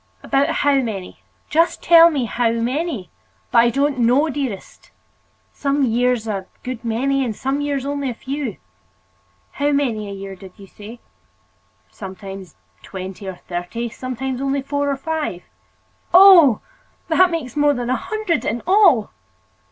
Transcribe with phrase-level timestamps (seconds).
[0.23, 1.19] "About how many?
[1.47, 3.11] Just tell me about how many."
[3.51, 4.89] "But I don't know, dearest.
[5.53, 8.57] Some years a good many, and some years only a few."
[9.51, 11.01] "How many a year, did you say?"
[11.91, 15.43] "Sometimes twenty or thirty, sometimes only four or five."
[16.15, 16.61] "Oh!
[17.07, 19.11] that makes more than a hundred in all!"